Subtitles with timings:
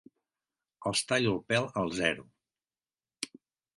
[0.91, 2.25] Els tallo el pèl al zero.